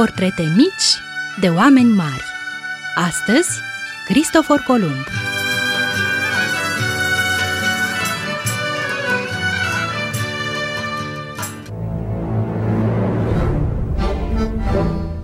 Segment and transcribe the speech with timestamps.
[0.00, 1.02] portrete mici
[1.40, 2.24] de oameni mari.
[2.94, 3.48] Astăzi,
[4.04, 5.04] Cristofor Columb.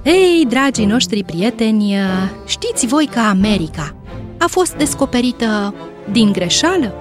[0.03, 1.95] Ei, dragii noștri prieteni,
[2.47, 3.97] știți voi că America
[4.39, 5.75] a fost descoperită
[6.13, 6.95] din greșeală?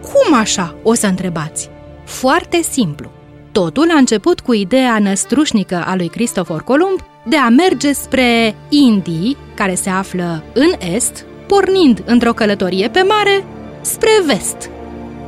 [0.00, 1.70] Cum așa, o să întrebați?
[2.04, 3.10] Foarte simplu.
[3.52, 9.36] Totul a început cu ideea năstrușnică a lui Cristofor Columb de a merge spre Indii,
[9.54, 13.44] care se află în est, pornind într-o călătorie pe mare
[13.80, 14.70] spre vest.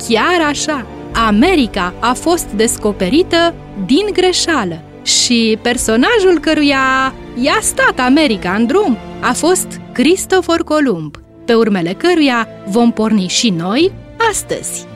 [0.07, 0.85] Chiar așa,
[1.27, 3.53] America a fost descoperită
[3.85, 11.53] din greșeală și personajul căruia i-a stat America în drum a fost Cristofor Columb, pe
[11.53, 13.91] urmele căruia vom porni și noi
[14.29, 14.94] astăzi.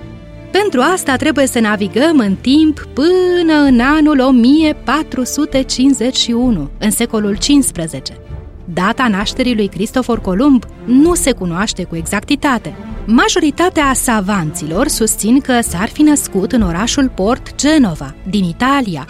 [0.51, 7.81] Pentru asta trebuie să navigăm în timp până în anul 1451, în secolul XV.
[8.73, 12.75] Data nașterii lui Cristofor Columb nu se cunoaște cu exactitate.
[13.05, 19.07] Majoritatea savanților susțin că s-ar fi născut în orașul port Genova, din Italia,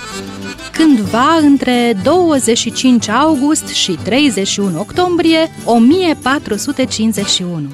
[0.72, 7.68] cândva între 25 august și 31 octombrie 1451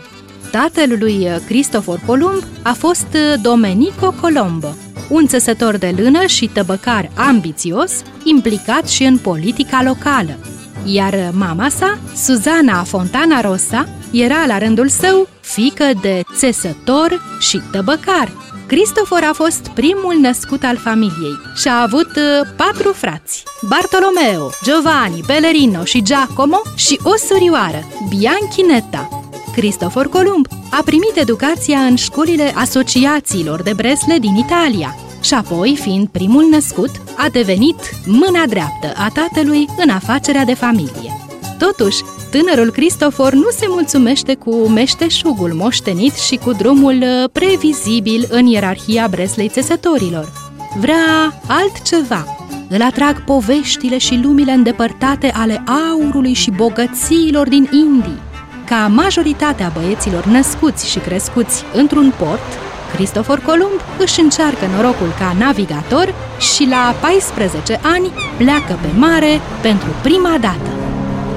[0.51, 3.07] tatăl lui Cristofor Columb a fost
[3.41, 4.75] Domenico Colombo,
[5.09, 7.91] un țesător de lână și tăbăcar ambițios,
[8.23, 10.37] implicat și în politica locală.
[10.85, 18.31] Iar mama sa, Suzana Fontana Rosa, era la rândul său fică de țesător și tăbăcar.
[18.67, 25.23] Cristofor a fost primul născut al familiei și a avut uh, patru frați, Bartolomeo, Giovanni,
[25.27, 29.14] Pellerino și Giacomo și o surioară, Bianchinetta.
[29.55, 36.07] Cristofor Columb a primit educația în școlile asociațiilor de Bresle din Italia și apoi, fiind
[36.07, 37.75] primul născut, a devenit
[38.05, 41.11] mâna dreaptă a tatălui în afacerea de familie.
[41.57, 48.45] Totuși, tânărul Cristofor nu se mulțumește cu meșteșugul moștenit și cu drumul uh, previzibil în
[48.45, 50.31] ierarhia Breslei țesătorilor.
[50.79, 52.25] Vrea altceva.
[52.69, 58.24] Îl atrag poveștile și lumile îndepărtate ale aurului și bogățiilor din Indii
[58.65, 62.49] ca majoritatea băieților născuți și crescuți într-un port,
[62.95, 69.89] Cristofor Columb își încearcă norocul ca navigator și la 14 ani pleacă pe mare pentru
[70.01, 70.69] prima dată.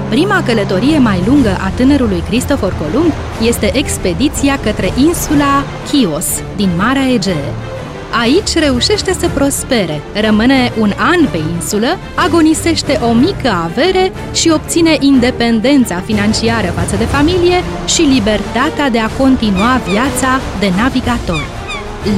[0.09, 3.13] Prima călătorie mai lungă a tânărului Cristofor Columb
[3.43, 7.55] este expediția către insula Chios din Marea Egee,
[8.11, 14.97] Aici reușește să prospere, rămâne un an pe insulă, agonisește o mică avere și obține
[15.01, 21.45] independența financiară față de familie și libertatea de a continua viața de navigator.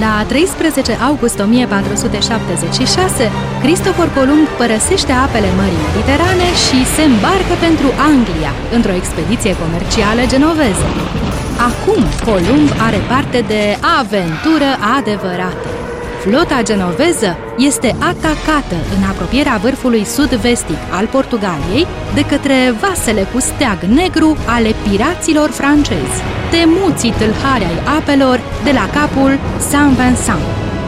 [0.00, 3.30] La 13 august 1476,
[3.62, 10.86] Cristofor Columb părăsește apele Mării Mediterane și se îmbarcă pentru Anglia, într-o expediție comercială genoveză.
[11.70, 13.62] Acum Columb are parte de
[14.00, 15.69] aventură adevărată.
[16.20, 23.80] Flota genoveză este atacată în apropierea vârfului sud-vestic al Portugaliei de către vasele cu steag
[23.82, 29.38] negru ale piraților francezi, temuții tâlhari ai apelor de la capul
[29.70, 30.44] Saint-Vincent.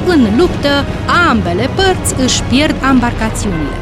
[0.07, 0.85] În luptă,
[1.29, 3.77] ambele părți își pierd embarcațiunile.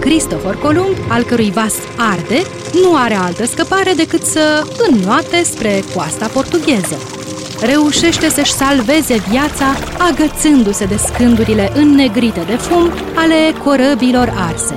[0.00, 1.74] Cristofor Columb, al cărui vas
[2.12, 2.42] arde,
[2.82, 7.17] nu are altă scăpare decât să înnoate spre coasta portugheză
[7.60, 9.66] reușește să-și salveze viața
[9.98, 14.74] agățându-se de scândurile înnegrite de fum ale corăbilor arse.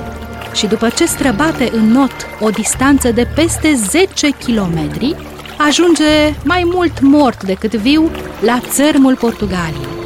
[0.54, 5.16] Și după ce străbate în not o distanță de peste 10 kilometri,
[5.58, 8.10] ajunge mai mult mort decât viu
[8.40, 10.00] la țărmul Portugaliei.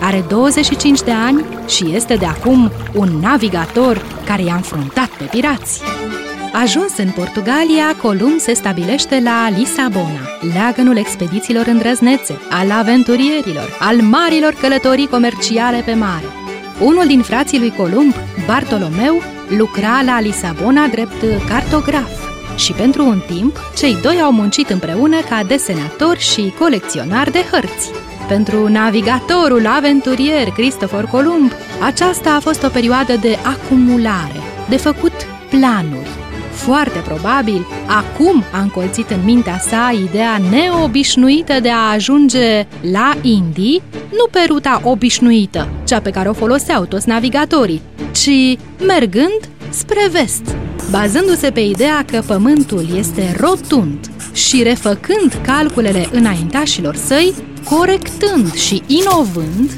[0.00, 5.99] Are 25 de ani și este de acum un navigator care i-a înfruntat pe pirați.
[6.52, 10.20] Ajuns în Portugalia, Columb se stabilește la Lisabona,
[10.54, 16.24] leagănul expedițiilor îndrăznețe, al aventurierilor, al marilor călătorii comerciale pe mare.
[16.80, 18.14] Unul din frații lui Columb,
[18.46, 22.10] Bartolomeu, lucra la Lisabona drept cartograf
[22.56, 27.90] și pentru un timp cei doi au muncit împreună ca desenator și colecționar de hărți.
[28.28, 35.12] Pentru navigatorul aventurier Cristofor Columb, aceasta a fost o perioadă de acumulare, de făcut
[35.50, 36.19] planuri,
[36.60, 43.82] foarte probabil, acum a încolțit în mintea sa ideea neobișnuită de a ajunge la Indii,
[44.10, 49.40] nu pe ruta obișnuită, cea pe care o foloseau toți navigatorii, ci mergând
[49.70, 50.56] spre vest,
[50.90, 57.34] bazându-se pe ideea că Pământul este rotund și refăcând calculele înaintașilor săi,
[57.64, 59.70] Corectând și inovând,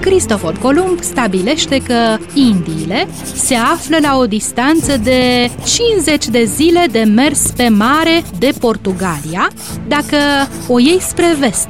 [0.00, 7.02] Cristofor Columb stabilește că Indiile se află la o distanță de 50 de zile de
[7.14, 9.48] mers pe mare de Portugalia,
[9.88, 10.16] dacă
[10.68, 11.68] o iei spre vest.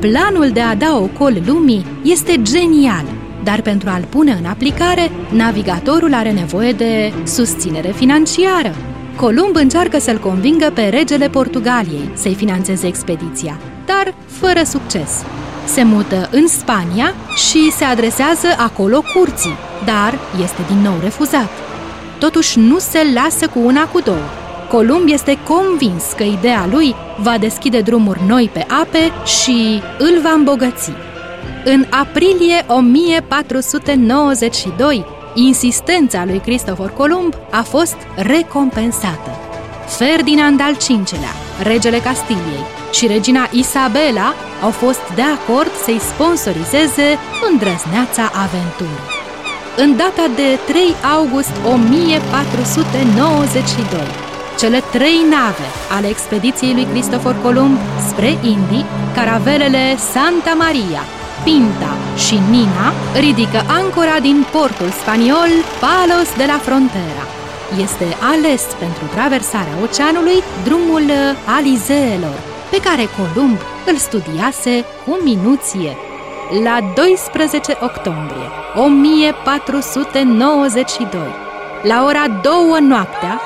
[0.00, 3.04] Planul de a da ocol lumii este genial,
[3.44, 8.74] dar pentru a-l pune în aplicare, navigatorul are nevoie de susținere financiară.
[9.16, 15.24] Columb încearcă să-l convingă pe regele Portugaliei să-i financeze expediția, dar fără succes.
[15.66, 21.50] Se mută în Spania și se adresează acolo curții, dar este din nou refuzat.
[22.18, 24.24] Totuși nu se lasă cu una cu două.
[24.70, 30.30] Columb este convins că ideea lui va deschide drumuri noi pe ape și îl va
[30.30, 30.90] îmbogăți.
[31.64, 35.04] În aprilie 1492,
[35.34, 39.30] insistența lui Cristofor Columb a fost recompensată.
[39.86, 47.08] Ferdinand al V-lea, regele Castiliei, și regina Isabela au fost de acord să-i sponsorizeze
[47.50, 49.00] îndrăzneața aventură.
[49.76, 54.00] În data de 3 august 1492,
[54.58, 57.76] cele trei nave ale expediției lui Cristofor Columb
[58.08, 61.02] spre Indii, caravelele Santa Maria,
[61.44, 61.92] Pinta
[62.24, 62.88] și Nina,
[63.24, 65.50] ridică ancora din portul spaniol
[65.84, 67.24] Palos de la Frontera.
[67.84, 71.06] Este ales pentru traversarea oceanului drumul
[71.56, 72.38] Alizeelor,
[72.70, 75.96] pe care Columb îl studiase cu minuție.
[76.62, 81.20] La 12 octombrie 1492,
[81.82, 83.40] la ora 2 noaptea,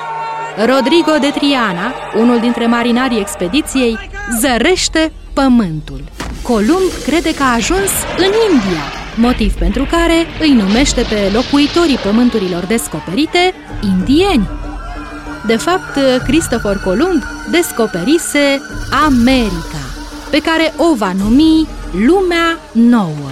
[0.55, 3.99] Rodrigo de Triana, unul dintre marinarii expediției,
[4.39, 6.03] zărește pământul.
[6.41, 8.83] Columb crede că a ajuns în India,
[9.15, 13.53] motiv pentru care îi numește pe locuitorii pământurilor descoperite
[13.83, 14.49] indieni.
[15.45, 18.61] De fapt, Christopher Columb descoperise
[19.05, 19.83] America,
[20.29, 23.29] pe care o va numi Lumea Nouă.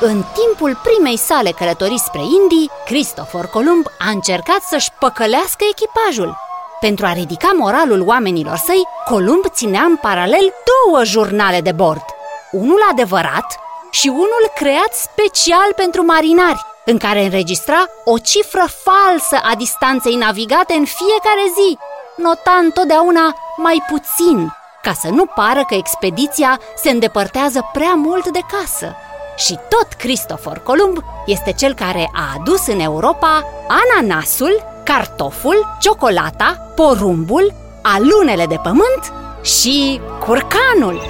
[0.00, 6.36] În timpul primei sale călătorii spre Indii, Christopher Columb a încercat să-și păcălească echipajul.
[6.80, 12.04] Pentru a ridica moralul oamenilor săi, Columb ținea în paralel două jurnale de bord.
[12.50, 13.58] Unul adevărat
[13.90, 20.74] și unul creat special pentru marinari, în care înregistra o cifră falsă a distanței navigate
[20.74, 21.78] în fiecare zi,
[22.16, 28.40] nota întotdeauna mai puțin, ca să nu pară că expediția se îndepărtează prea mult de
[28.52, 28.96] casă.
[29.36, 33.44] Și tot Cristofor Columb este cel care a adus în Europa
[33.82, 39.12] ananasul, cartoful, ciocolata, porumbul, alunele de pământ
[39.42, 41.00] și curcanul.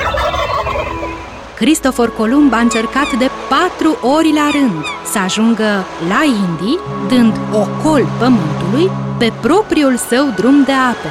[1.58, 6.78] Cristofor Columb a încercat de patru ori la rând să ajungă la Indii,
[7.08, 11.08] dând ocol pământului pe propriul său drum de ape.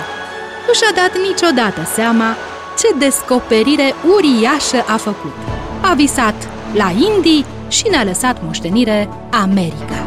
[0.67, 2.35] Nu și-a dat niciodată seama
[2.77, 5.35] ce descoperire uriașă a făcut.
[5.81, 10.06] A visat la Indii și ne-a lăsat moștenire America.